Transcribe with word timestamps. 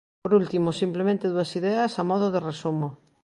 Por 0.23 0.31
último, 0.41 0.77
simplemente 0.81 1.31
dúas 1.33 1.51
ideas 1.59 1.91
a 2.01 2.03
modo 2.11 2.27
de 2.33 2.43
resumo. 2.49 2.87